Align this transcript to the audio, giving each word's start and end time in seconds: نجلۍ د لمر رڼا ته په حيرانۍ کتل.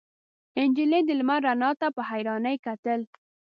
نجلۍ 0.69 1.01
د 1.05 1.09
لمر 1.19 1.39
رڼا 1.47 1.71
ته 1.81 1.87
په 1.95 2.01
حيرانۍ 2.09 2.55
کتل. 2.65 2.99